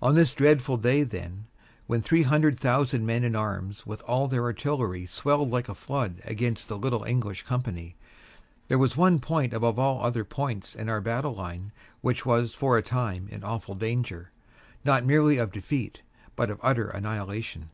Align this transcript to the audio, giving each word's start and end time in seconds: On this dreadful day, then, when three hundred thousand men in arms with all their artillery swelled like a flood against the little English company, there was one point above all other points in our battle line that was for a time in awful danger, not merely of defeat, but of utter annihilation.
On 0.00 0.14
this 0.14 0.32
dreadful 0.32 0.76
day, 0.76 1.02
then, 1.02 1.46
when 1.88 2.00
three 2.00 2.22
hundred 2.22 2.56
thousand 2.56 3.04
men 3.04 3.24
in 3.24 3.34
arms 3.34 3.84
with 3.84 4.00
all 4.04 4.28
their 4.28 4.44
artillery 4.44 5.06
swelled 5.06 5.50
like 5.50 5.68
a 5.68 5.74
flood 5.74 6.22
against 6.24 6.68
the 6.68 6.78
little 6.78 7.02
English 7.02 7.42
company, 7.42 7.96
there 8.68 8.78
was 8.78 8.96
one 8.96 9.18
point 9.18 9.52
above 9.52 9.76
all 9.76 10.04
other 10.04 10.22
points 10.22 10.76
in 10.76 10.88
our 10.88 11.00
battle 11.00 11.34
line 11.34 11.72
that 12.04 12.24
was 12.24 12.54
for 12.54 12.78
a 12.78 12.80
time 12.80 13.26
in 13.28 13.42
awful 13.42 13.74
danger, 13.74 14.30
not 14.84 15.04
merely 15.04 15.36
of 15.36 15.50
defeat, 15.50 16.02
but 16.36 16.48
of 16.48 16.60
utter 16.62 16.86
annihilation. 16.88 17.70